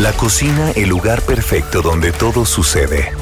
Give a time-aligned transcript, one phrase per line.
[0.00, 3.12] La cocina, el lugar perfecto donde todo sucede.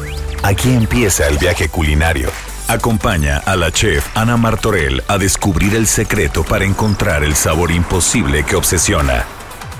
[0.43, 2.31] Aquí empieza el viaje culinario.
[2.67, 8.45] Acompaña a la chef Ana Martorell a descubrir el secreto para encontrar el sabor imposible
[8.45, 9.27] que obsesiona.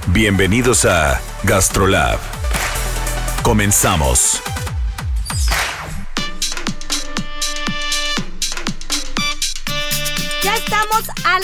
[0.09, 2.19] Bienvenidos a Gastrolab.
[3.43, 4.43] Comenzamos.
[10.43, 11.43] Ya estamos al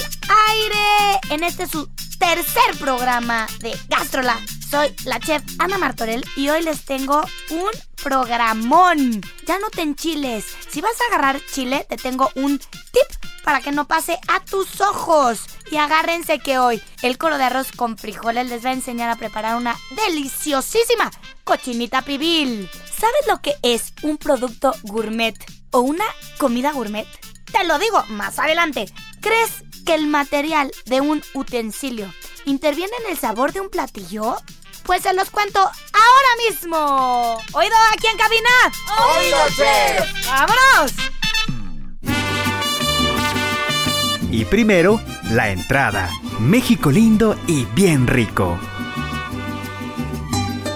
[0.51, 1.88] aire en este su
[2.19, 4.58] tercer programa de Gastrolab.
[4.71, 7.71] Soy la chef Ana Martorell y hoy les tengo un
[8.02, 9.23] programón.
[9.47, 10.45] Ya no te enchiles.
[10.69, 14.83] Si vas a agarrar chile, te tengo un tip para que no pase a tus
[14.83, 15.41] ojos.
[15.71, 19.16] Y agárrense que hoy el coro de arroz con frijoles les va a enseñar a
[19.16, 19.75] preparar una
[20.07, 21.10] deliciosísima
[21.45, 22.69] cochinita pibil.
[22.91, 25.35] ¿Sabes lo que es un producto gourmet
[25.71, 26.05] o una
[26.37, 27.07] comida gourmet?
[27.51, 28.85] Te lo digo más adelante.
[29.23, 32.13] ¿Crees que el material de un utensilio
[32.45, 34.37] interviene en el sabor de un platillo?
[34.89, 37.39] Pues se los cuento ahora mismo.
[37.53, 38.49] ¿Oído aquí en cabina?
[39.17, 40.27] ¡Oído, chef!
[40.27, 40.93] ¡Vámonos!
[44.31, 44.99] Y primero,
[45.31, 46.09] la entrada.
[46.39, 48.59] México lindo y bien rico.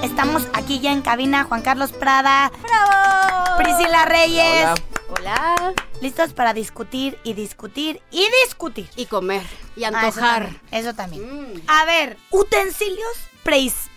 [0.03, 1.45] Estamos aquí ya en cabina.
[1.45, 2.53] Juan Carlos Prada.
[2.63, 3.57] ¡Bravo!
[3.63, 4.69] Priscila Reyes.
[5.09, 5.73] Hola.
[6.03, 8.91] Listos para discutir y discutir y discutir.
[8.95, 9.43] Y comer.
[9.75, 10.43] Y Ah, eso antojar.
[10.43, 11.55] también, Eso también.
[11.55, 11.63] Mm.
[11.67, 13.09] A ver, utensilios
[13.43, 13.92] prehispánicos.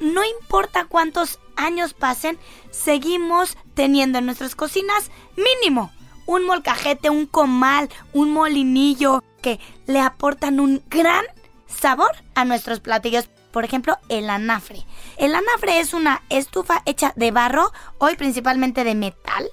[0.00, 2.38] No importa cuántos años pasen,
[2.70, 5.92] seguimos teniendo en nuestras cocinas mínimo
[6.26, 11.24] un molcajete, un comal, un molinillo que le aportan un gran
[11.66, 13.30] sabor a nuestros platillos.
[13.52, 14.84] Por ejemplo, el anafre.
[15.16, 19.48] El anafre es una estufa hecha de barro, hoy principalmente de metal,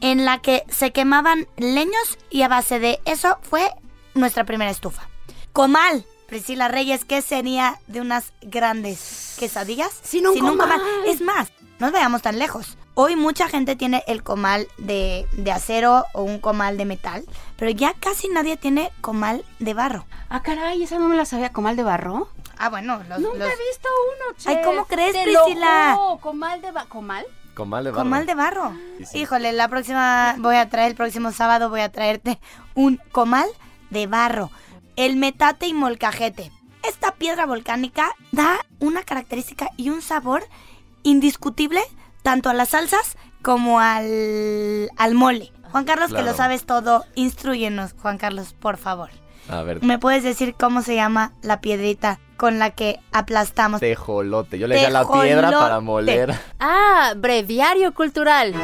[0.00, 3.70] en la que se quemaban leños y a base de eso fue
[4.14, 5.08] nuestra primera estufa.
[5.52, 6.06] Comal.
[6.32, 9.90] Priscila Reyes, ¿qué sería de unas grandes quesadillas?
[10.02, 10.80] Sin un comal.
[11.06, 12.78] Es más, no nos vayamos tan lejos.
[12.94, 17.22] Hoy mucha gente tiene el comal de, de acero o un comal de metal,
[17.58, 20.06] pero ya casi nadie tiene comal de barro.
[20.30, 21.52] Ah, caray, esa no me la sabía.
[21.52, 22.30] ¿Comal de barro?
[22.56, 24.46] Ah, bueno, los, Nunca los- he visto uno, chef.
[24.56, 25.96] Ay, ¿cómo crees, Te Priscila?
[25.98, 26.88] juro, ¿Comal de barro?
[26.88, 27.26] ¿Comal?
[27.54, 28.04] Comal de barro.
[28.04, 28.72] comal de barro.
[29.00, 29.18] Sí, sí.
[29.18, 32.40] Híjole, la próxima voy a traer, el próximo sábado voy a traerte
[32.74, 33.50] un comal
[33.90, 34.50] de barro.
[34.96, 36.50] El metate y molcajete.
[36.86, 40.44] Esta piedra volcánica da una característica y un sabor
[41.02, 41.80] indiscutible
[42.22, 45.52] tanto a las salsas como al, al mole.
[45.70, 49.10] Juan Carlos, que lo sabes todo, instruyenos, Juan Carlos, por favor.
[49.48, 53.80] A ver, ¿Me puedes decir cómo se llama la piedrita con la que aplastamos?
[53.80, 54.58] tejolote.
[54.58, 56.38] Yo le decía la piedra para moler.
[56.60, 58.54] Ah, breviario cultural.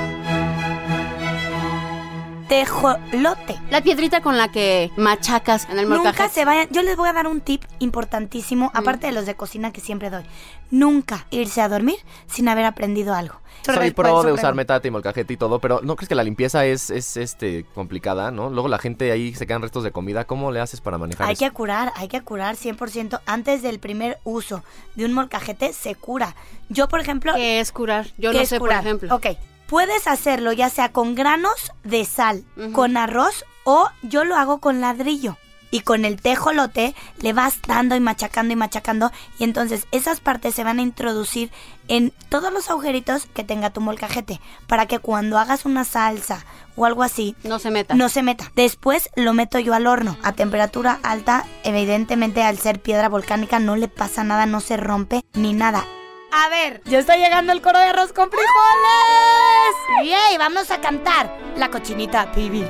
[2.48, 3.56] Tejolote.
[3.70, 6.22] La piedrita con la que machacas en el molcajete.
[6.22, 6.68] Nunca se vayan.
[6.70, 10.10] Yo les voy a dar un tip importantísimo, aparte de los de cocina que siempre
[10.10, 10.24] doy.
[10.70, 13.36] Nunca irse a dormir sin haber aprendido algo.
[13.62, 16.64] Soy pro de usar metate y molcajete y todo, pero ¿no crees que la limpieza
[16.64, 18.48] es, es este complicada, no?
[18.50, 20.24] Luego la gente ahí se quedan restos de comida.
[20.24, 21.44] ¿Cómo le haces para manejar Hay eso?
[21.44, 23.20] que curar, hay que curar 100%.
[23.26, 24.62] Antes del primer uso
[24.94, 26.34] de un molcajete se cura.
[26.68, 28.06] Yo, por ejemplo, ¿Qué es curar?
[28.16, 28.78] Yo ¿qué no es sé, curar?
[28.78, 29.14] por ejemplo.
[29.16, 29.26] Ok,
[29.68, 34.80] puedes hacerlo ya sea con granos de sal, con arroz o yo lo hago con
[34.80, 35.36] ladrillo.
[35.70, 40.54] Y con el tejolote le vas dando y machacando y machacando y entonces esas partes
[40.54, 41.50] se van a introducir
[41.88, 46.42] en todos los agujeritos que tenga tu molcajete para que cuando hagas una salsa
[46.74, 47.94] o algo así No se meta.
[47.94, 48.50] no se meta.
[48.56, 51.44] Después lo meto yo al horno a temperatura alta.
[51.64, 55.84] Evidentemente, al ser piedra volcánica, no le pasa nada, no se rompe ni nada.
[56.30, 59.76] A ver, ya está llegando el coro de arroz con frijoles.
[60.04, 60.36] ¡Yay!
[60.36, 62.68] Vamos a cantar la cochinita pibil.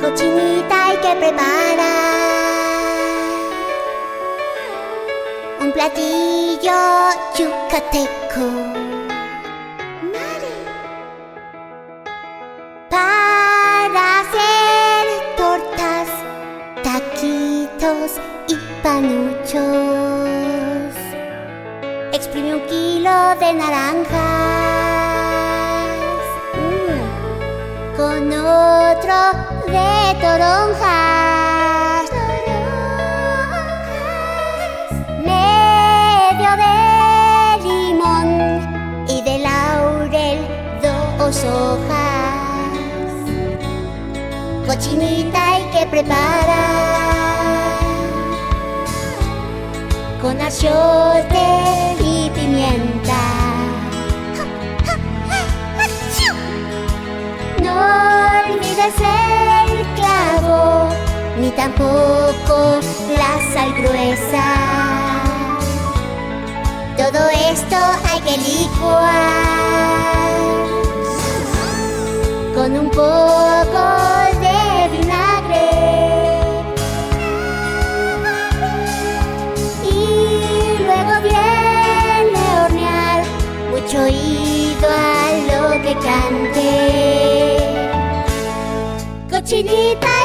[0.00, 1.78] Cochinita hay que preparar
[5.60, 8.48] un platillo yucateco.
[12.90, 16.08] Para hacer tortas,
[16.82, 20.07] taquitos y panuchos
[22.12, 24.18] exprime un kilo de naranjas
[26.54, 29.18] mm, con otro
[29.66, 32.08] de toronjas.
[32.10, 32.50] toronjas,
[35.24, 36.74] medio de
[37.68, 38.28] limón
[39.08, 40.38] y de laurel
[40.82, 43.12] dos hojas,
[44.66, 46.57] cochinita y que prepara.
[52.00, 53.22] Mi pimienta.
[57.62, 57.74] No
[58.42, 60.88] olvides el clavo,
[61.40, 62.80] ni tampoco
[63.16, 64.46] la sal gruesa.
[66.96, 67.76] Todo esto
[68.08, 69.38] hay que licuar
[72.54, 73.97] con un poco
[83.98, 86.70] oído a lo que cante.
[89.30, 90.17] Cochinita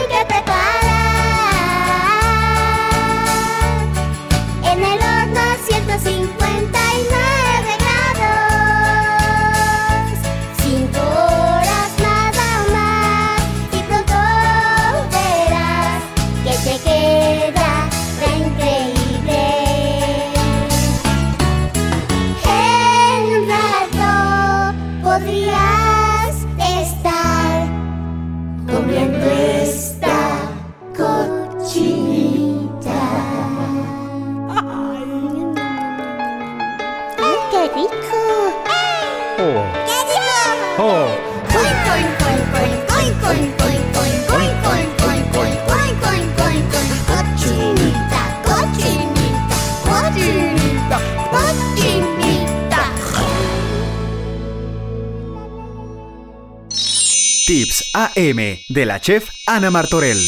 [58.15, 60.21] AM de la chef Ana Martorell.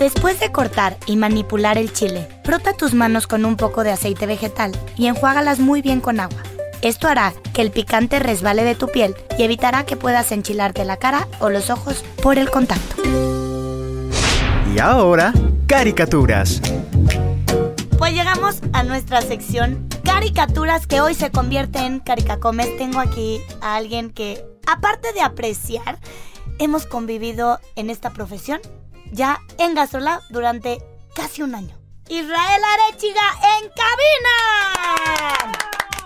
[0.00, 4.26] Después de cortar y manipular el chile, frota tus manos con un poco de aceite
[4.26, 6.42] vegetal y enjuágalas muy bien con agua.
[6.82, 10.96] Esto hará que el picante resbale de tu piel y evitará que puedas enchilarte la
[10.96, 13.02] cara o los ojos por el contacto.
[14.74, 15.32] Y ahora,
[15.66, 16.60] caricaturas.
[17.98, 22.76] Pues llegamos a nuestra sección caricaturas que hoy se convierte en caricacomes.
[22.78, 25.98] Tengo aquí a alguien que, aparte de apreciar,
[26.58, 28.60] hemos convivido en esta profesión
[29.12, 30.78] ya en Gastrolab durante
[31.14, 31.76] casi un año.
[32.08, 33.22] Israel Arechiga
[33.60, 35.52] en cabina.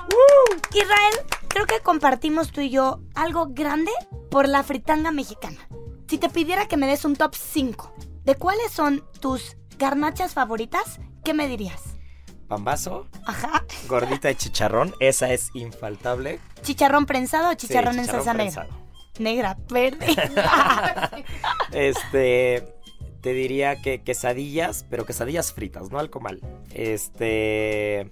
[0.08, 0.54] ¡Uh!
[0.76, 1.14] Israel,
[1.48, 3.92] creo que compartimos tú y yo algo grande
[4.30, 5.68] por la fritanga mexicana.
[6.08, 7.94] Si te pidiera que me des un top 5
[8.24, 11.82] de cuáles son tus garnachas favoritas, ¿qué me dirías?
[12.48, 13.64] Pambazo, Ajá.
[13.88, 16.38] gordita de chicharrón, esa es infaltable.
[16.62, 18.66] ¿Chicharrón prensado o chicharrón Sí, en salsa negra?
[19.18, 20.06] Negra, verde.
[21.72, 22.64] Este,
[23.20, 26.40] te diría que quesadillas, pero quesadillas fritas, no al comal.
[26.74, 28.10] Este,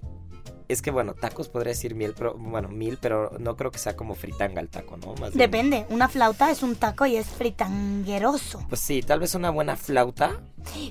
[0.69, 3.97] es que bueno, tacos podría decir mil, pero bueno, mil, pero no creo que sea
[3.97, 5.09] como fritanga el taco, ¿no?
[5.15, 8.65] Más bien- Depende, una flauta es un taco y es fritangueroso.
[8.69, 10.41] Pues sí, tal vez una buena flauta,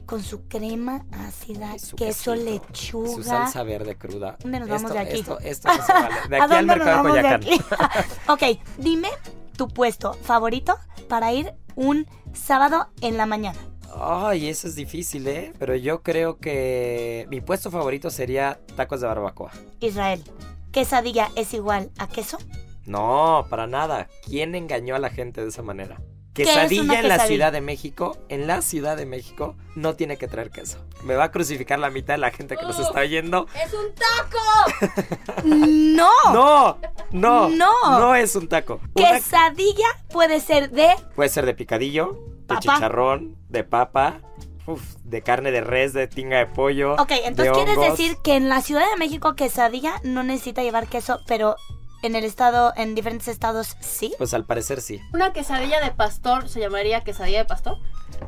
[0.05, 3.09] Con su crema ácida, su queso, quesito, lechuga.
[3.15, 4.35] su salsa verde cruda.
[4.41, 5.19] ¿Dónde nos vamos Esto- de aquí?
[5.21, 6.15] Esto, esto no se vale.
[6.29, 7.97] De ¿A aquí al dónde nos mercado de vamos de Coyacán.
[7.97, 8.53] aquí?
[8.57, 9.09] ok, dime
[9.59, 10.77] tu puesto favorito
[11.09, 13.59] para ir un sábado en la mañana.
[13.94, 15.51] Ay, eso es difícil, ¿eh?
[15.59, 19.51] Pero yo creo que mi puesto favorito sería tacos de barbacoa.
[19.81, 20.24] Israel,
[20.72, 22.38] ¿quesadilla es igual a queso?
[22.86, 24.07] No, para nada.
[24.25, 26.00] ¿Quién engañó a la gente de esa manera?
[26.46, 27.19] ¿Qué es una Quesadilla en la?
[27.25, 30.77] Ciudad de México, en la Ciudad de México, no tiene que traer queso.
[31.03, 33.48] Me va a crucificar la mitad de la gente que nos está oyendo.
[33.55, 35.19] ¡Es un taco!
[35.46, 36.10] No.
[36.34, 36.77] No,
[37.12, 38.00] no, No.
[38.00, 38.79] no es un taco.
[38.93, 42.17] Una- Quesadilla puede ser de puede ser de picadillo,
[42.48, 44.22] de chicharrón, de papa,
[44.65, 46.93] uf, de carne de res, de tinga de pollo.
[46.93, 50.88] Ok, entonces de quieres decir que en la Ciudad de México quesadilla no necesita llevar
[50.88, 51.55] queso, pero
[52.01, 54.13] en el estado, en diferentes estados sí.
[54.18, 55.01] Pues al parecer sí.
[55.13, 57.77] ¿Una quesadilla de pastor se llamaría quesadilla de pastor?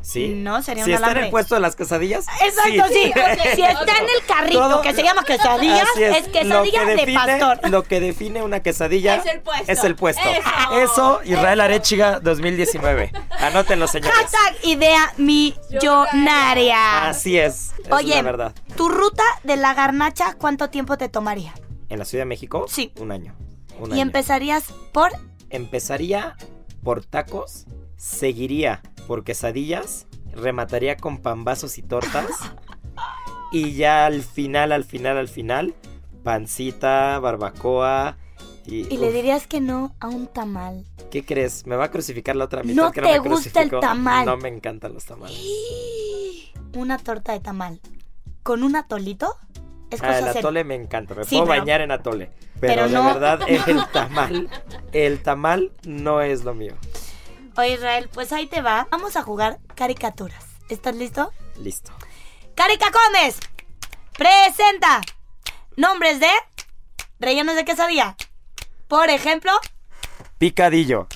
[0.02, 0.30] Sí.
[0.30, 2.26] No, sería si un está en el puesto de las quesadillas.
[2.42, 3.12] Exacto, sí.
[3.16, 7.14] Ok, Si está en el carrito Todo- que se llama quesadilla, Así es, quesadilla de
[7.14, 7.70] pastor.
[7.70, 9.72] Lo que define una quesadilla Es el puesto.
[9.72, 10.22] es el puesto.
[10.30, 10.82] Eso.
[10.82, 13.12] Eso, Israel Arechiga 2019.
[13.40, 14.16] Anótenlo, señores.
[14.16, 17.10] Hashtag idea millonaria.
[17.10, 17.72] Así es.
[17.92, 18.54] Oye, es la verdad.
[18.76, 21.54] tu ruta de la garnacha, ¿cuánto tiempo te tomaría?
[21.90, 22.94] En la Ciudad de México, Sí.
[23.00, 23.36] un año.
[23.82, 24.02] Un Y año.
[24.04, 25.12] empezarías por
[25.50, 26.38] Empezaría
[26.84, 27.66] por tacos,
[27.98, 32.28] seguiría por quesadillas, remataría con pambazos y tortas.
[33.52, 35.76] y ya al final, al final, al final,
[36.24, 38.18] pancita, barbacoa.
[38.66, 40.86] Y, y le dirías que no a un tamal.
[41.10, 41.66] ¿Qué crees?
[41.68, 43.80] ¿Me va a crucificar la otra mitad No que te me gusta el crucificó?
[43.82, 44.26] tamal.
[44.26, 45.38] No me encantan los tamales.
[46.76, 47.82] Una torta de tamal
[48.44, 49.36] con un atolito
[49.92, 52.32] es Ah, el atole me encanta, me Sí, puedo pero- bañar en atole.
[52.60, 53.04] Pero, pero de no.
[53.06, 54.50] verdad, el tamal,
[54.94, 56.76] el tamal no es lo mío.
[57.58, 58.88] Oye, Israel, pues ahí te va.
[58.92, 60.46] Vamos a jugar caricaturas.
[60.70, 61.32] ¿Estás listo?
[61.60, 61.92] Listo.
[62.56, 63.38] ¡Caricacomes!
[64.18, 65.02] Presenta
[65.76, 66.30] nombres de
[67.20, 68.16] rellenos de quesadilla.
[68.88, 69.52] Por ejemplo,
[70.38, 71.08] Picadillo.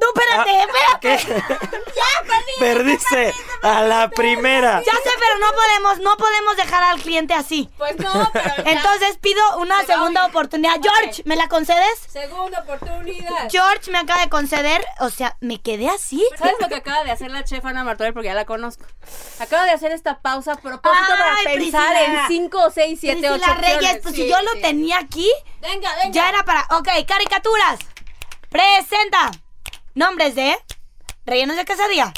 [0.00, 1.24] No, espérate, Ah, espérate.
[1.26, 1.60] ¿Qué?
[2.60, 4.82] Perdiste a la primera.
[4.84, 7.70] Ya sé, pero no podemos, no podemos dejar al cliente así.
[7.78, 8.48] Pues no, pero.
[8.56, 8.64] ya.
[8.72, 10.76] Entonces pido una segunda oportunidad.
[10.82, 12.00] George, ¿me la concedes?
[12.08, 13.48] Segunda oportunidad.
[13.50, 16.22] George me acaba de conceder, o sea, me quedé así.
[16.38, 18.12] ¿Sabes lo que acaba de hacer la chef Ana Martorell?
[18.12, 18.84] Porque ya la conozco.
[19.38, 22.22] Acaba de hacer esta pausa a propósito Ay, para pensar Priscila.
[22.22, 25.30] en 5, 6, 7, 8 Priscila Reyes, pues si yo lo tenía aquí,
[25.60, 26.10] Venga, venga.
[26.10, 26.66] ya era para.
[26.70, 27.78] Ok, caricaturas.
[28.50, 29.30] Presenta
[30.00, 30.56] nombres de
[31.26, 32.12] rellenos de quesadilla.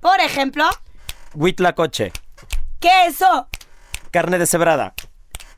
[0.00, 0.68] Por ejemplo,
[1.34, 2.12] Huitlacoche.
[2.80, 3.48] queso,
[4.10, 4.94] Carne deshebrada.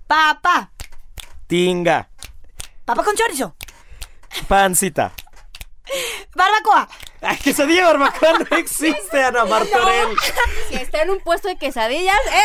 [0.09, 0.73] papa,
[1.47, 2.09] Tinga.
[2.85, 3.54] papa con chorizo,
[4.49, 5.12] Pancita.
[6.35, 6.88] barbacoa,
[7.21, 10.16] Ay, quesadilla barbacoa no existe, Ana Martorell.
[10.69, 12.42] Si está en un puesto de quesadillas, es.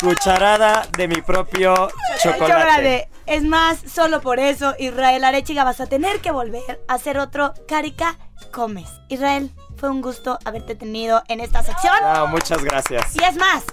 [0.00, 1.74] Cucharada de mi propio
[2.22, 2.38] chocolate.
[2.38, 3.08] Chocolate.
[3.26, 7.54] Es más, solo por eso, Israel Arechiga, vas a tener que volver a hacer otro
[7.66, 8.18] Carica
[8.52, 8.88] Comes.
[9.08, 11.94] Israel, fue un gusto haberte tenido en esta sección.
[12.02, 13.16] Ah, muchas gracias.
[13.16, 13.64] Y es más,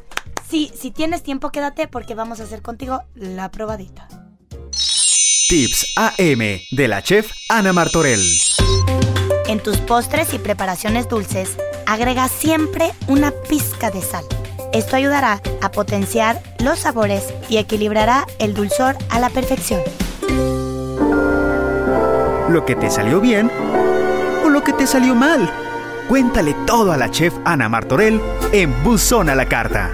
[0.49, 4.07] si, si tienes tiempo, quédate porque vamos a hacer contigo la probadita.
[5.49, 8.25] Tips AM de la chef Ana Martorell.
[9.47, 14.25] En tus postres y preparaciones dulces, agrega siempre una pizca de sal.
[14.73, 19.81] Esto ayudará a potenciar los sabores y equilibrará el dulzor a la perfección.
[22.49, 23.51] Lo que te salió bien
[24.43, 25.47] o lo que te salió mal.
[26.09, 28.19] Cuéntale todo a la chef Ana Martorell
[28.51, 29.91] en Buzón a la Carta.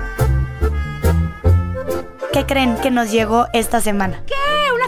[2.32, 4.24] ¿Qué creen que nos llegó esta semana?
[4.26, 4.39] ¿Qué?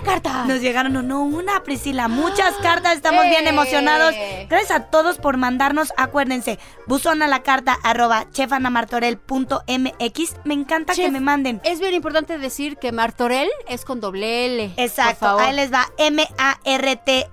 [0.01, 0.46] Una carta.
[0.46, 3.50] Nos llegaron, no, no, una, Priscila, muchas cartas, estamos bien ¡Eh!
[3.50, 4.15] emocionados.
[4.50, 10.36] Gracias a todos por mandarnos, acuérdense, buzón a la carta arroba chefanamartorel.mx.
[10.43, 11.62] Me encanta que me manden.
[11.63, 14.74] Es bien importante decir que Martorell es con doble L.
[14.77, 17.31] Exacto, ahí les va M-A-R-T-O-R-E-L-L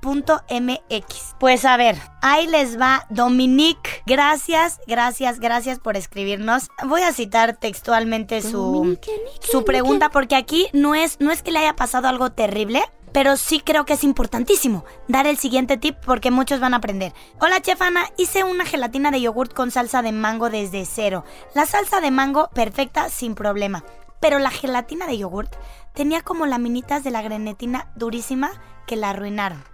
[0.03, 1.35] MX.
[1.39, 4.03] Pues a ver, ahí les va Dominique.
[4.05, 6.69] Gracias, gracias, gracias por escribirnos.
[6.85, 9.67] Voy a citar textualmente su, Dominique, Nique, su Nique.
[9.67, 12.81] pregunta porque aquí no es, no es que le haya pasado algo terrible.
[13.13, 17.13] Pero sí creo que es importantísimo dar el siguiente tip porque muchos van a aprender.
[17.41, 21.25] Hola chef Ana, hice una gelatina de yogurt con salsa de mango desde cero.
[21.53, 23.83] La salsa de mango perfecta sin problema.
[24.21, 25.53] Pero la gelatina de yogurt
[25.93, 28.51] tenía como laminitas de la grenetina durísima
[28.87, 29.70] que la arruinaron.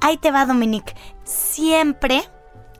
[0.00, 0.94] Ahí te va Dominique.
[1.24, 2.22] Siempre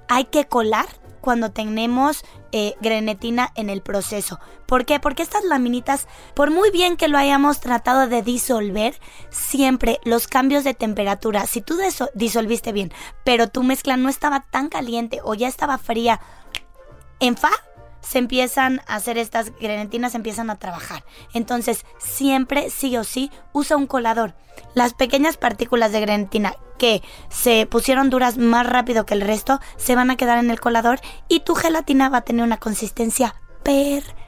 [0.09, 0.87] hay que colar
[1.21, 4.39] cuando tenemos eh, grenetina en el proceso.
[4.65, 5.01] ¿Por qué?
[5.01, 8.99] Porque estas laminitas, por muy bien que lo hayamos tratado de disolver,
[9.31, 11.77] siempre los cambios de temperatura, si tú
[12.15, 12.93] disolviste bien,
[13.25, 16.21] pero tu mezcla no estaba tan caliente o ya estaba fría,
[17.19, 17.51] en fa
[18.07, 21.05] se empiezan a hacer estas granetinas, se empiezan a trabajar.
[21.35, 24.35] Entonces, siempre, sí o sí, usa un colador.
[24.75, 29.95] Las pequeñas partículas de grenetina que se pusieron duras más rápido que el resto, se
[29.95, 34.26] van a quedar en el colador y tu gelatina va a tener una consistencia perfecta.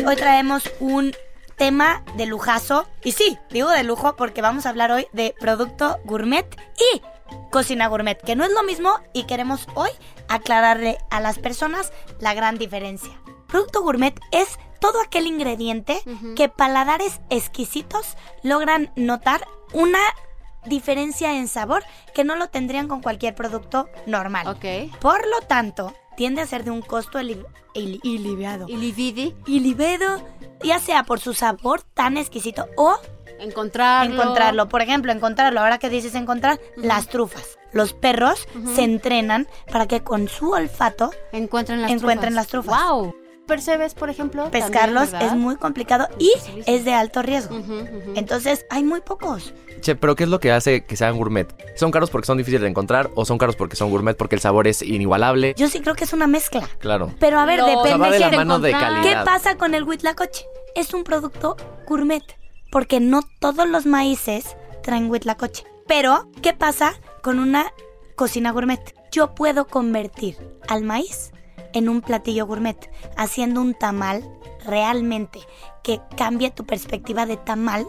[0.06, 1.16] Hoy traemos un
[1.58, 2.88] tema de lujazo.
[3.04, 6.46] Y sí, digo de lujo porque vamos a hablar hoy de producto gourmet
[6.94, 7.02] y
[7.50, 9.90] cocina gourmet, que no es lo mismo y queremos hoy
[10.28, 13.20] aclararle a las personas la gran diferencia.
[13.50, 16.02] Producto gourmet es todo aquel ingrediente
[16.36, 20.00] que paladares exquisitos logran notar una
[20.66, 24.48] diferencia en sabor que no lo tendrían con cualquier producto normal.
[24.48, 24.94] Ok.
[25.00, 28.66] Por lo tanto, tiende a ser de un costo iliviado.
[28.68, 29.36] Y Lividi.
[29.48, 30.22] Ilivedo
[30.64, 32.98] ya sea por su sabor tan exquisito o
[33.40, 34.22] Encontrarlo.
[34.22, 34.68] encontrarlo.
[34.68, 35.62] Por ejemplo, encontrarlo.
[35.62, 37.58] Ahora que dices encontrar, las trufas.
[37.72, 42.90] Los perros se entrenan para que con su olfato Encuentren las Encuentren las trufas.
[42.90, 43.16] Wow.
[43.50, 44.50] Percebes, por ejemplo.
[44.52, 46.32] pescarlos también, es muy complicado y
[46.66, 47.60] es de alto riesgo.
[48.16, 49.54] Entonces, hay muy pocos.
[49.82, 51.48] Che, pero ¿qué es lo que hace que sean gourmet?
[51.76, 54.42] ¿Son caros porque son difíciles de encontrar o son caros porque son gourmet porque el
[54.42, 55.54] sabor es inigualable?
[55.58, 56.68] Yo sí creo que es una mezcla.
[56.80, 57.14] Claro.
[57.20, 59.04] Pero a ver, Lo- O sea, depende va de la de mano de calidad.
[59.04, 60.46] ¿Qué pasa con el huitlacoche?
[60.76, 61.56] Es un producto
[61.88, 62.24] gourmet,
[62.72, 65.64] porque no todos los maíces traen huitlacoche.
[65.88, 67.74] Pero, ¿qué pasa con una
[68.16, 68.80] cocina gourmet?
[69.12, 70.38] Yo puedo convertir
[70.68, 71.32] al maíz
[71.74, 72.78] en un platillo gourmet,
[73.18, 74.24] haciendo un tamal
[74.66, 75.40] realmente
[75.84, 77.88] que cambie tu perspectiva de tamal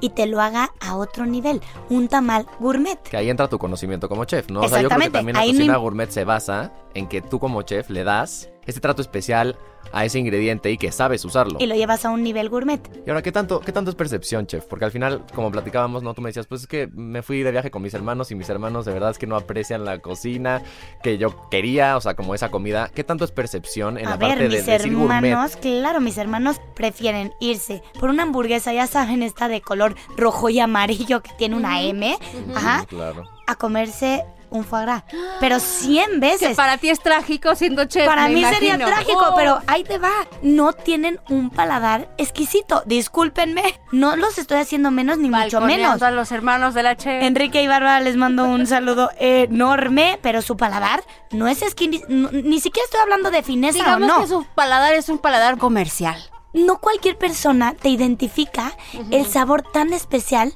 [0.00, 2.98] y te lo haga a otro nivel, un tamal gourmet.
[3.02, 4.60] Que ahí entra tu conocimiento como chef, ¿no?
[4.60, 7.06] O sea, yo creo que también la ahí no cocina im- gourmet se basa en
[7.08, 9.56] que tú como chef le das este trato especial
[9.90, 11.56] a ese ingrediente y que sabes usarlo.
[11.60, 12.78] Y lo llevas a un nivel gourmet.
[13.06, 14.66] Y ahora, ¿qué tanto, ¿qué tanto es percepción, chef?
[14.66, 16.12] Porque al final, como platicábamos, ¿no?
[16.12, 18.50] Tú me decías, pues es que me fui de viaje con mis hermanos y mis
[18.50, 20.60] hermanos de verdad es que no aprecian la cocina
[21.02, 22.90] que yo quería, o sea, como esa comida.
[22.94, 25.24] ¿Qué tanto es percepción en a la ver, parte de mis decir gourmet?
[25.30, 29.77] hermanos, claro, mis hermanos prefieren irse por una hamburguesa, ya saben, esta de color
[30.16, 32.18] rojo y amarillo que tiene una M,
[32.54, 33.24] ajá, Claro.
[33.46, 35.02] a comerse un foie gras.
[35.40, 36.56] Pero 100 Que veces.
[36.56, 38.06] para ti es trágico siendo chef.
[38.06, 39.34] Para me mí sería trágico, Oh.
[39.36, 40.10] pero ahí te va.
[40.40, 42.82] No tienen un paladar exquisito.
[42.86, 46.00] Discúlpenme, no los estoy haciendo menos ni mucho menos.
[46.00, 47.22] a los hermanos de la chef.
[47.22, 52.02] Enrique y Bárbara les mando un saludo enorme, pero su paladar no es esquini...
[52.08, 54.20] no- Ni siquiera estoy hablando de fineza o Digamos no.
[54.22, 56.18] que su paladar es un paladar comercial.
[56.66, 58.76] No cualquier persona te identifica
[59.10, 60.54] el sabor tan especial,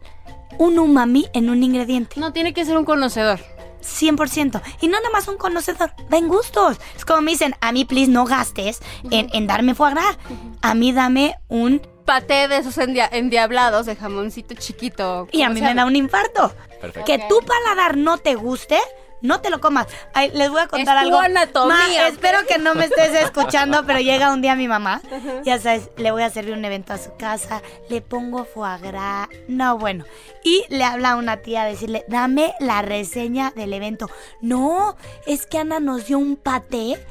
[0.58, 2.18] un umami en un ingrediente.
[2.20, 3.40] No tiene que ser un conocedor.
[3.82, 4.60] 100%.
[4.80, 6.76] Y no nada más un conocedor, va en gustos.
[6.96, 10.18] Es como me dicen, a mí, please, no gastes en, en darme foie gras.
[10.60, 11.82] A mí, dame un...
[12.04, 15.28] Paté de esos endia- endiablados de jamoncito chiquito.
[15.32, 16.52] Y a ¿cómo mí me da un infarto.
[16.80, 17.04] Perfecto.
[17.06, 18.78] Que tu paladar no te guste,
[19.22, 19.86] no te lo comas.
[20.12, 21.20] Ay, les voy a contar Es tu algo.
[21.20, 25.00] anatomía, Ma, espero que no me estés escuchando, pero llega un día mi mamá.
[25.44, 29.28] Ya sabes, le voy a servir un evento a su casa, le pongo foie gras.
[29.48, 30.04] No, bueno.
[30.44, 34.10] Y le habla a una tía a decirle, dame la reseña del evento.
[34.40, 37.04] No, es que Ana nos dio un paté.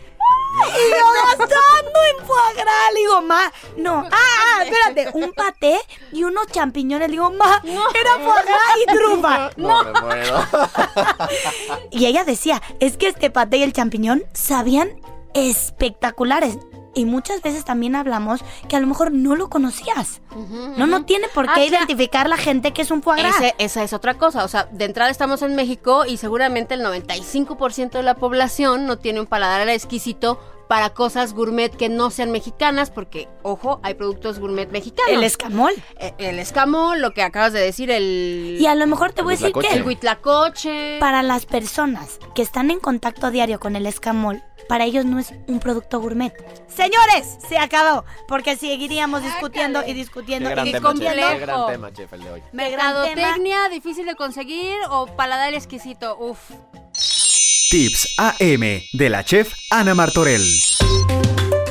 [0.51, 1.05] Y yo
[1.37, 2.93] gastando en foie gras.
[2.93, 4.05] Le digo, ma, no.
[4.11, 4.17] Ah,
[4.57, 5.79] ah, espérate, un paté
[6.11, 7.07] y unos champiñones.
[7.07, 9.49] Le digo, ma, era foie gras y trufa.
[9.57, 10.47] No, me muero.
[11.91, 14.99] Y ella decía, es que este paté y el champiñón sabían
[15.33, 16.57] espectaculares.
[16.93, 20.21] Y muchas veces también hablamos que a lo mejor no lo conocías.
[20.77, 23.35] No, no tiene por Ah, qué identificar la gente que es un foie gras.
[23.37, 24.43] Ese- esa es otra cosa.
[24.43, 28.97] O sea, de entrada estamos en México y seguramente el 95% de la población no
[28.97, 30.39] tiene un paladar exquisito
[30.71, 35.11] para cosas gourmet que no sean mexicanas, porque, ojo, hay productos gourmet mexicanos.
[35.11, 35.73] El escamol.
[35.99, 39.33] Eh, el escamo, lo que acabas de decir, el, Y a lo mejor te voy
[39.33, 39.75] a decir Huitlacoche.
[39.75, 40.97] el que huitlacoche.
[41.01, 45.33] para las personas que están en contacto diario con el escamol, para ellos no es
[45.47, 46.33] un producto gourmet.
[46.69, 50.93] Señores, se acabó, porque seguiríamos discutiendo y discutiendo Qué gran y tema, chef.
[51.01, 51.33] discutiendo.
[51.33, 52.43] Qué gran tema, chef, el de hoy.
[52.53, 56.17] Mercadotecnia, difícil de conseguir o paladar exquisito.
[56.17, 56.39] Uf.
[57.71, 60.43] Tips AM de la chef Ana Martorell.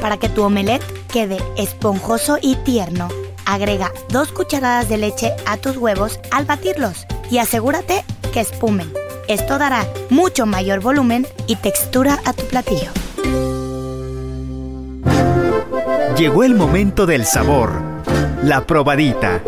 [0.00, 0.82] Para que tu omelette
[1.12, 3.08] quede esponjoso y tierno,
[3.44, 8.90] agrega dos cucharadas de leche a tus huevos al batirlos y asegúrate que espumen.
[9.28, 12.92] Esto dará mucho mayor volumen y textura a tu platillo.
[16.16, 17.78] Llegó el momento del sabor.
[18.42, 19.42] La probadita.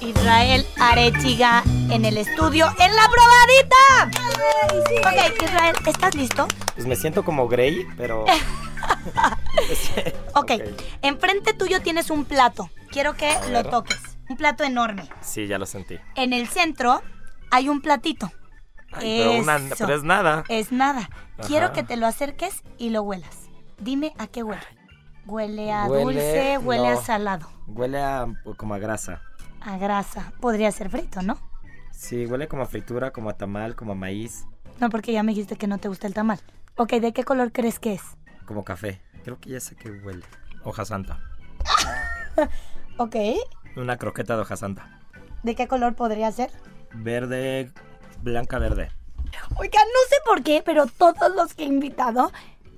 [0.00, 4.10] Israel Arechiga en el estudio en la probadita.
[5.08, 6.46] Ok, Israel, ¿estás listo?
[6.74, 8.24] Pues me siento como Grey, pero.
[10.34, 10.50] Ok,
[11.00, 12.68] enfrente tuyo tienes un plato.
[12.90, 13.98] Quiero que lo toques.
[14.28, 15.08] Un plato enorme.
[15.22, 15.98] Sí, ya lo sentí.
[16.16, 17.00] En el centro
[17.50, 18.30] hay un platito.
[18.92, 20.44] Ay, pero, una, pero es nada.
[20.48, 21.08] Es nada.
[21.38, 21.48] Ajá.
[21.48, 23.48] Quiero que te lo acerques y lo huelas.
[23.78, 24.62] Dime a qué huele.
[25.26, 28.26] Huele a Huele- dulce, huele a salado, Huele a
[28.58, 29.22] como a grasa.
[29.62, 30.32] a grasa.
[30.40, 31.38] Podría ser frito, ¿no?
[31.96, 34.44] Sí, huele como a fritura, como a tamal, como a maíz,
[34.80, 36.40] No, porque ya me dijiste que no te gusta el tamal.
[36.76, 38.02] Ok, ¿de qué color crees que es?
[38.46, 39.00] como café.
[39.22, 40.24] Creo que ya sé qué huele.
[40.64, 41.18] Hoja santa.
[42.98, 43.16] Ok.
[43.76, 45.00] Una croqueta de hoja santa.
[45.42, 46.50] ¿De qué color podría ser?
[46.92, 47.72] Verde,
[48.22, 48.90] blanca, verde.
[49.56, 52.30] Oiga, no sé por qué, pero todos los que he invitado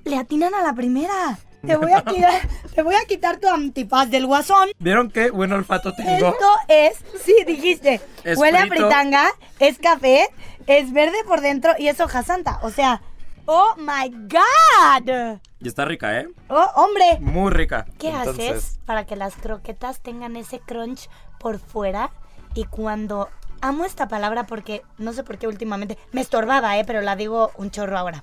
[0.04, 1.38] le atinan a la primera.
[1.66, 4.70] Te voy a quitar, te voy a quitar tu antifaz del guasón.
[4.78, 6.28] ¿Vieron qué buen olfato tengo?
[6.28, 8.86] Esto es, sí, dijiste, Es huele a frito.
[8.86, 10.28] fritanga, es café,
[10.66, 12.58] es verde por dentro y es hoja santa.
[12.62, 13.02] O sea,
[13.46, 15.38] oh my god.
[15.60, 16.28] Y está rica, ¿eh?
[16.48, 17.18] ¡Oh, hombre!
[17.20, 17.86] Muy rica.
[17.98, 22.10] ¿Qué Entonces, haces para que las croquetas tengan ese crunch por fuera?
[22.54, 23.28] Y cuando
[23.60, 26.84] amo esta palabra porque no sé por qué últimamente me estorbaba, ¿eh?
[26.86, 28.22] Pero la digo un chorro ahora.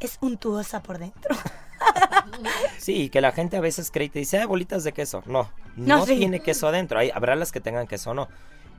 [0.00, 1.34] Es untuosa por dentro.
[2.78, 5.22] Sí, que la gente a veces cree y te dice, ah, bolitas de queso.
[5.26, 6.16] No, no, No, sí.
[6.16, 6.98] tiene queso adentro.
[6.98, 8.28] Hay, habrá las que tengan queso o no.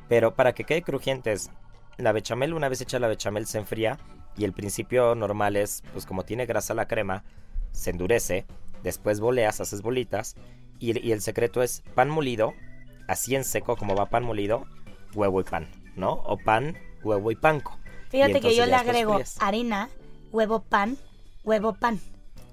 [0.08, 1.50] Pero para que quede crujientes,
[1.98, 3.98] la bechamel, una vez hecha la bechamel, se enfría.
[4.38, 7.24] Y el principio normal es, pues como tiene grasa la crema,
[7.72, 8.46] se endurece.
[8.84, 10.36] Después boleas, haces bolitas.
[10.80, 12.54] Y, y el secreto es pan molido,
[13.08, 14.66] así en seco como va pan molido,
[15.14, 16.12] huevo y pan, ¿no?
[16.12, 17.78] O pan, huevo y panco.
[18.08, 19.90] Y Fíjate que yo le agrego harina,
[20.32, 20.98] huevo, pan,
[21.44, 22.00] huevo, pan.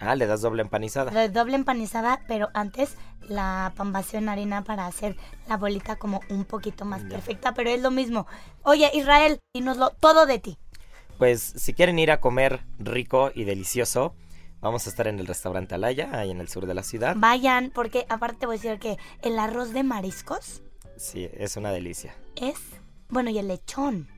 [0.05, 1.11] Ah, le das doble empanizada.
[1.13, 2.97] La doble empanizada, pero antes
[3.29, 5.17] la pan vacío en harina para hacer
[5.49, 7.09] la bolita como un poquito más Ya.
[7.11, 8.27] perfecta, pero es lo mismo.
[8.65, 10.59] Oye, Israel, dinoslo todo de ti.
[11.19, 14.15] Pues si quieren ir a comer rico y delicioso,
[14.61, 17.15] vamos a estar en el restaurante Alaya, ahí en el sur de la ciudad.
[17.17, 20.63] Vayan, porque aparte te voy a decir que el arroz de mariscos
[20.97, 22.15] Sí, es una delicia.
[22.37, 22.57] es,
[23.09, 24.09] bueno, y el lechón.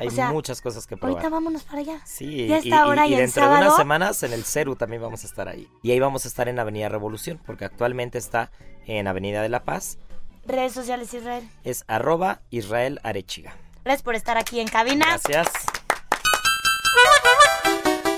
[0.00, 1.12] Hay O sea, muchas cosas que probar.
[1.18, 2.00] Ahorita vámonos para allá.
[2.04, 4.74] Sí, Ya y, está ahora y- y y dentro de unas semanas en el Ceru
[4.74, 5.68] también vamos a estar ahí.
[5.82, 8.50] Y ahí vamos a estar en Avenida Revolución, porque actualmente está
[8.86, 9.98] en Avenida de la Paz.
[10.46, 11.46] Redes sociales, Israel.
[11.64, 13.54] Es arroba Israel Arechiga.
[13.84, 15.06] Gracias por estar aquí en cabina.
[15.06, 15.48] Gracias.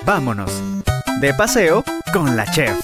[0.04, 0.52] Vámonos.
[1.20, 2.78] De paseo con la chef.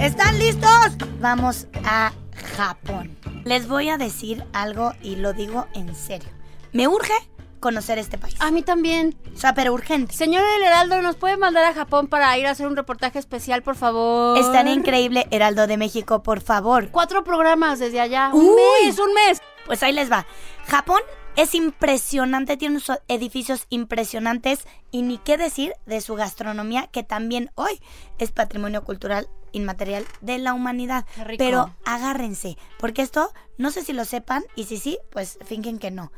[0.00, 0.96] ¿Están listos?
[1.20, 2.12] Vamos a
[2.56, 3.16] Japón.
[3.44, 6.28] Les voy a decir algo y lo digo en serio.
[6.76, 7.14] Me urge
[7.58, 8.36] conocer este país.
[8.38, 9.16] A mí también.
[9.34, 10.14] O sea, pero urgente.
[10.14, 13.62] Señor El Heraldo, ¿nos puede mandar a Japón para ir a hacer un reportaje especial,
[13.62, 14.38] por favor?
[14.38, 16.90] Es tan increíble, Heraldo de México, por favor.
[16.90, 18.30] Cuatro programas desde allá.
[18.32, 18.86] Un Uy.
[18.86, 19.40] mes, un mes.
[19.64, 20.26] Pues ahí les va.
[20.66, 21.00] Japón
[21.34, 24.60] es impresionante, tiene unos edificios impresionantes
[24.90, 27.80] y ni qué decir de su gastronomía, que también hoy
[28.18, 31.04] es patrimonio cultural inmaterial de la humanidad.
[31.14, 31.38] Qué rico.
[31.44, 35.90] Pero agárrense, porque esto no sé si lo sepan y si sí, pues fingen que
[35.90, 36.12] no.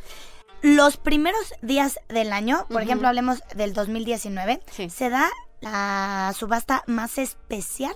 [0.63, 4.91] Los primeros días del año, por ejemplo, hablemos del 2019, Sí.
[4.91, 5.29] se da
[5.61, 7.95] la subasta más especial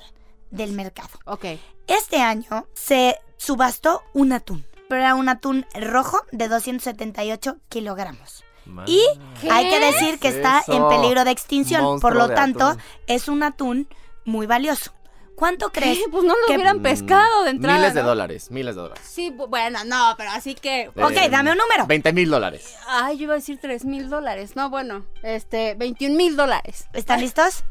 [0.51, 1.11] del mercado.
[1.25, 1.45] Ok.
[1.89, 8.45] Este año se subastó un atún, pero era un atún rojo de 278 kilogramos.
[8.87, 9.03] Y
[9.41, 9.51] ¿Qué?
[9.51, 12.83] hay que decir que es está en peligro de extinción, por lo tanto atún.
[13.09, 13.89] es un atún
[14.25, 14.93] muy valioso.
[15.37, 15.99] ¿Cuánto crees?
[15.99, 16.05] ¿Qué?
[16.11, 17.79] Pues no lo que- hubieran pescado de entrada.
[17.79, 18.09] Miles de ¿no?
[18.09, 19.05] dólares, miles de dólares.
[19.09, 20.89] Sí, bu- bueno, no, pero así que...
[20.89, 21.87] Ok, dame un número.
[21.87, 22.77] 20 mil dólares.
[22.87, 24.55] Ay, yo iba a decir 3 mil dólares.
[24.57, 26.87] No, bueno, este, 21 mil dólares.
[26.93, 27.65] ¿Están listos?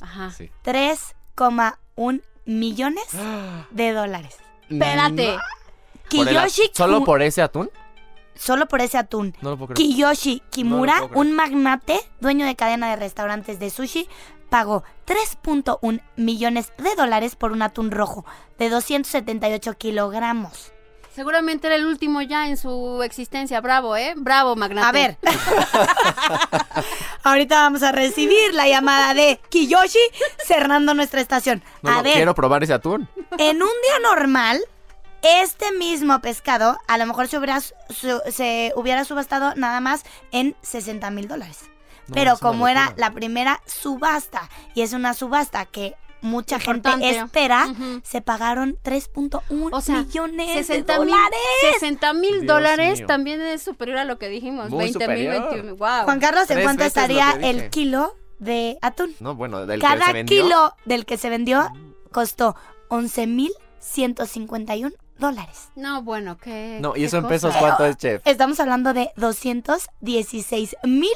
[0.00, 0.30] Ajá.
[0.30, 0.50] Sí.
[0.64, 3.04] 3,1 millones
[3.70, 4.36] de dólares.
[4.68, 5.34] Espérate.
[5.34, 5.38] El
[6.08, 7.70] Kiyoshi ¿Solo por ese atún?
[8.34, 9.34] solo por ese atún.
[9.42, 9.90] No lo puedo creer.
[9.90, 11.26] Kiyoshi Kimura, No lo puedo creer.
[11.26, 14.08] un magnate, dueño de cadena de restaurantes de sushi,
[14.50, 18.24] pagó 3.1 millones de dólares por un atún rojo
[18.58, 20.72] de 278 kilogramos.
[21.14, 23.60] Seguramente era el último ya en su existencia.
[23.60, 24.14] Bravo, ¿eh?
[24.16, 24.86] Bravo, magnate.
[24.86, 25.18] A ver.
[27.22, 29.98] Ahorita vamos a recibir la llamada de Kiyoshi
[30.44, 31.62] cerrando nuestra estación.
[31.82, 33.08] No, a no, ver, quiero probar ese atún.
[33.38, 34.60] en un día normal,
[35.22, 40.56] este mismo pescado a lo mejor se hubiera, su- se hubiera subastado nada más en
[40.62, 41.64] 60 mil dólares.
[42.10, 43.08] No, Pero como era locura.
[43.08, 47.06] la primera subasta y es una subasta que mucha Importante.
[47.06, 48.00] gente espera, Ujú.
[48.04, 51.38] se pagaron 3.1 O sea, millones 60 de mil dólares.
[51.72, 53.06] 60 mil dólares mío.
[53.06, 54.68] también es superior a lo que dijimos.
[54.68, 55.48] Muy 20 mil, superior.
[55.54, 56.04] 21 Wow.
[56.04, 59.14] Juan Carlos, ¿en cuánto estaría que el kilo de atún?
[59.20, 60.42] No, bueno, del que Cada se vendió.
[60.44, 61.72] kilo del que se vendió
[62.12, 62.54] costó
[62.88, 65.68] 11.151 dólares.
[65.76, 66.78] No, bueno, qué.
[66.80, 67.34] No, y qué eso en cosa.
[67.34, 68.22] pesos, ¿cuánto es, chef?
[68.24, 71.10] Estamos hablando de 216 mil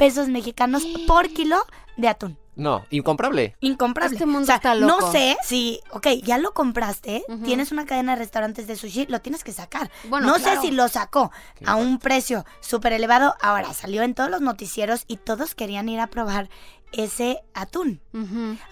[0.00, 1.62] pesos mexicanos por kilo
[1.98, 2.38] de atún.
[2.56, 3.54] No, incomprable.
[3.60, 4.14] Incomprable.
[4.14, 4.98] Este mundo o sea, está loco.
[4.98, 9.20] no sé si, ok, ya lo compraste, tienes una cadena de restaurantes de sushi, lo
[9.20, 9.90] tienes que sacar.
[10.08, 10.62] Bueno, no claro.
[10.62, 11.30] sé si lo sacó
[11.66, 16.00] a un precio súper elevado, ahora salió en todos los noticieros y todos querían ir
[16.00, 16.48] a probar
[16.92, 18.00] ese atún.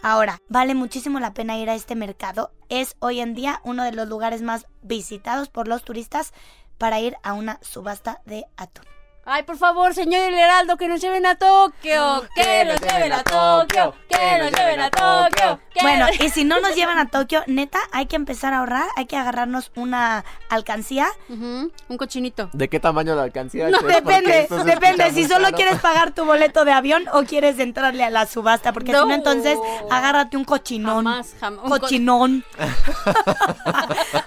[0.03, 2.53] Ahora, vale muchísimo la pena ir a este mercado.
[2.71, 6.33] Es hoy en día uno de los lugares más visitados por los turistas
[6.79, 8.87] para ir a una subasta de atún.
[9.31, 12.25] Ay, por favor, señor El Heraldo, que nos lleven a Tokio.
[12.35, 13.95] Que nos lleven a Tokio.
[14.09, 15.61] Que nos lleven a Tokio.
[15.83, 19.05] Bueno, y si no nos llevan a Tokio, neta, hay que empezar a ahorrar, hay
[19.05, 21.09] que agarrarnos una alcancía.
[21.29, 22.49] Un cochinito.
[22.55, 23.69] ¿De qué tamaño la alcancía?
[23.69, 25.57] No, depende, depende si solo caro.
[25.57, 29.05] quieres pagar tu boleto de avión o quieres entrarle a la subasta, porque si No.
[29.05, 29.59] no, entonces
[29.91, 31.05] agárrate un cochinón.
[31.05, 31.65] Jamás, jamás.
[31.65, 32.45] Un co- Cochinón.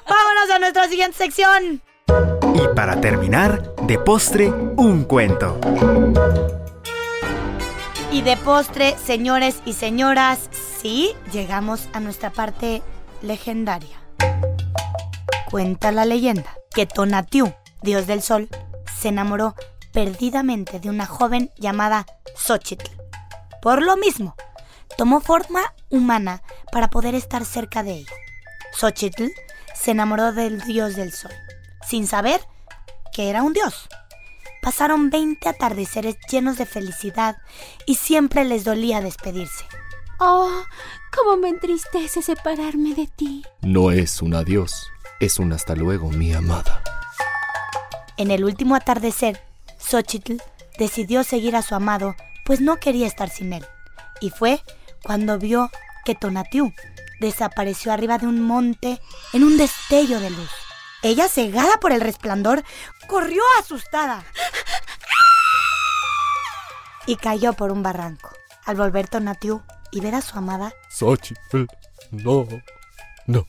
[0.07, 1.81] Vámonos a nuestra siguiente sección.
[2.54, 5.60] Y para terminar, de postre, un cuento.
[8.12, 10.50] Y de postre, señores y señoras,
[10.82, 12.82] sí, llegamos a nuestra parte
[13.21, 13.97] legendaria.
[15.50, 18.50] Cuenta la leyenda que Tonatiuh, dios del sol,
[19.00, 19.56] se enamoró
[19.91, 22.89] perdidamente de una joven llamada Xochitl.
[23.62, 24.36] Por lo mismo,
[24.97, 28.13] tomó forma humana para poder estar cerca de ella.
[28.74, 29.28] Xochitl
[29.74, 31.32] se enamoró del dios del sol,
[31.88, 32.41] sin saber
[33.13, 33.89] que era un dios.
[34.62, 37.38] Pasaron 20 atardeceres llenos de felicidad
[37.86, 39.65] y siempre les dolía despedirse.
[40.20, 40.63] Oh,
[41.15, 43.44] cómo me entristece separarme de ti.
[43.62, 44.88] No es un adiós,
[45.20, 46.84] es un hasta luego, mi amada.
[48.17, 49.41] En el último atardecer,
[49.80, 50.38] Xochitl
[50.78, 52.15] decidió seguir a su amado,
[52.46, 53.65] pues no quería estar sin él.
[54.20, 54.62] Y fue
[55.04, 55.72] cuando vio
[56.06, 56.72] que Tonatiuh
[57.20, 59.00] desapareció arriba de un monte
[59.34, 60.52] en un destello de luz.
[61.03, 62.63] Ella, cegada por el resplandor,
[63.07, 64.23] corrió asustada
[67.05, 68.29] y cayó por un barranco.
[68.65, 69.61] Al volver Tonatiuh
[69.91, 71.65] y ver a su amada, Xochitl,
[72.11, 72.47] no,
[73.25, 73.45] no.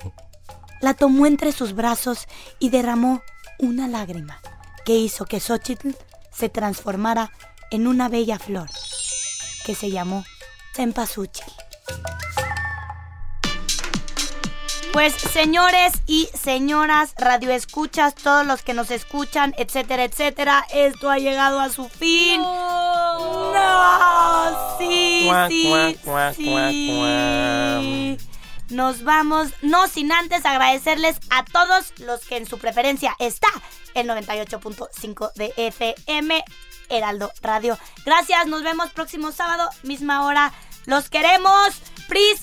[0.81, 2.27] la tomó entre sus brazos
[2.59, 3.23] y derramó
[3.59, 4.41] una lágrima
[4.85, 5.91] que hizo que Xochitl
[6.33, 7.31] se transformara
[7.71, 8.69] en una bella flor
[9.65, 10.25] que se llamó
[10.75, 11.53] Cempasúchil.
[14.93, 21.61] Pues señores y señoras radioescuchas, todos los que nos escuchan, etcétera, etcétera, esto ha llegado
[21.61, 22.43] a su fin.
[22.43, 23.53] No,
[24.79, 25.31] sí,
[26.37, 28.19] sí.
[28.69, 33.49] Nos vamos, no sin antes agradecerles a todos los que en su preferencia está
[33.95, 36.45] el 98.5 de FM
[36.91, 37.79] Heraldo Radio.
[38.05, 40.53] Gracias, nos vemos próximo sábado, misma hora.
[40.85, 41.81] Los queremos.
[42.09, 42.43] Pris,